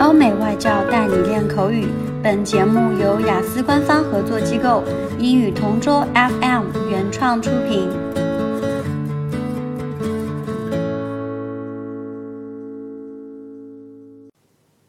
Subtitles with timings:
[0.00, 1.86] 欧美外教带你练口语。
[2.22, 4.82] 本节目由雅思官方合作机构
[5.18, 7.88] 英语同桌 FM 原创出品。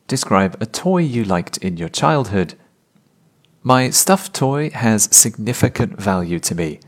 [0.07, 2.53] Describe a toy you liked in your childhood.
[3.63, 6.79] My stuffed toy has significant value to me.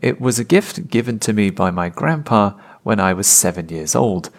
[0.00, 2.52] It was a gift given to me by my grandpa
[2.84, 4.30] when I was seven years old.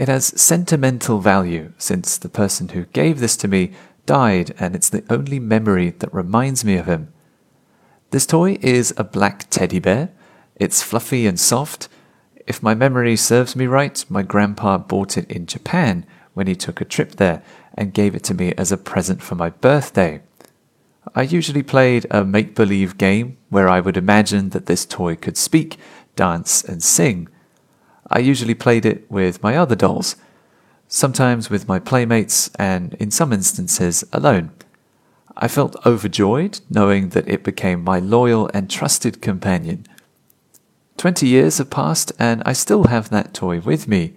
[0.00, 3.72] It has sentimental value since the person who gave this to me
[4.06, 7.12] died and it's the only memory that reminds me of him.
[8.10, 10.08] This toy is a black teddy bear.
[10.56, 11.90] It's fluffy and soft.
[12.46, 16.80] If my memory serves me right, my grandpa bought it in Japan when he took
[16.80, 17.42] a trip there
[17.74, 20.22] and gave it to me as a present for my birthday.
[21.14, 25.36] I usually played a make believe game where I would imagine that this toy could
[25.36, 25.76] speak,
[26.16, 27.28] dance, and sing.
[28.10, 30.16] I usually played it with my other dolls,
[30.88, 34.50] sometimes with my playmates, and in some instances alone.
[35.36, 39.86] I felt overjoyed knowing that it became my loyal and trusted companion.
[40.96, 44.16] Twenty years have passed, and I still have that toy with me.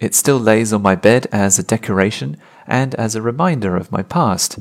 [0.00, 4.02] It still lays on my bed as a decoration and as a reminder of my
[4.02, 4.58] past.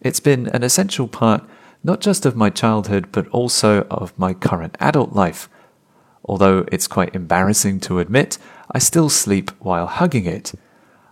[0.00, 1.44] It's been an essential part
[1.84, 5.48] not just of my childhood, but also of my current adult life.
[6.26, 8.36] Although it's quite embarrassing to admit,
[8.70, 10.52] I still sleep while hugging it.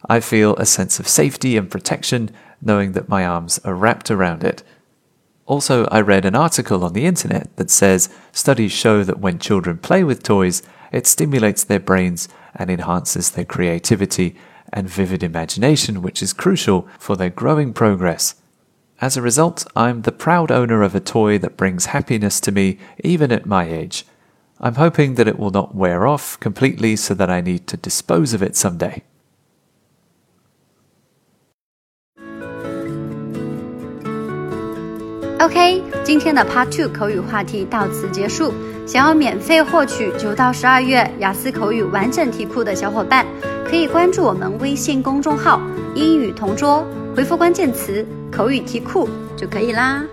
[0.08, 4.44] I feel a sense of safety and protection knowing that my arms are wrapped around
[4.44, 4.62] it.
[5.46, 9.78] Also, I read an article on the internet that says studies show that when children
[9.78, 14.36] play with toys, it stimulates their brains and enhances their creativity
[14.72, 18.34] and vivid imagination, which is crucial for their growing progress.
[19.00, 22.78] As a result, I'm the proud owner of a toy that brings happiness to me
[23.02, 24.06] even at my age.
[24.59, 28.33] I'm hoping that it will not wear off completely so that I need to dispose
[28.33, 29.03] of it someday.
[35.39, 38.53] OK，今天的 Part Two 口语话题到此结束。
[38.85, 43.25] 想要免费获取九到十二月雅思口语完整题库的小伙伴，
[43.63, 45.61] 可以关注我们微信公众号“
[45.95, 50.03] 英语同桌”，回复关键词“口语题库”就可以啦。